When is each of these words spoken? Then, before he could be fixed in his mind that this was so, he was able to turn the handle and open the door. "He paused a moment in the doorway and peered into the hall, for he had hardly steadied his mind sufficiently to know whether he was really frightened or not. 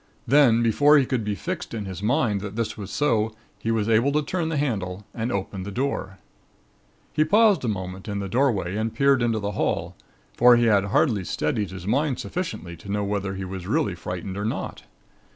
Then, 0.25 0.63
before 0.63 0.97
he 0.97 1.05
could 1.05 1.23
be 1.23 1.35
fixed 1.35 1.75
in 1.75 1.85
his 1.85 2.01
mind 2.01 2.41
that 2.41 2.55
this 2.55 2.75
was 2.75 2.89
so, 2.89 3.35
he 3.59 3.69
was 3.69 3.87
able 3.87 4.11
to 4.13 4.23
turn 4.23 4.49
the 4.49 4.57
handle 4.57 5.05
and 5.13 5.31
open 5.31 5.61
the 5.61 5.69
door. 5.69 6.17
"He 7.13 7.23
paused 7.23 7.63
a 7.63 7.67
moment 7.67 8.07
in 8.07 8.17
the 8.17 8.27
doorway 8.27 8.77
and 8.77 8.95
peered 8.95 9.21
into 9.21 9.37
the 9.37 9.51
hall, 9.51 9.95
for 10.35 10.55
he 10.55 10.65
had 10.65 10.85
hardly 10.85 11.23
steadied 11.23 11.69
his 11.69 11.85
mind 11.85 12.17
sufficiently 12.17 12.75
to 12.77 12.89
know 12.91 13.03
whether 13.03 13.35
he 13.35 13.45
was 13.45 13.67
really 13.67 13.93
frightened 13.93 14.37
or 14.37 14.43
not. 14.45 14.85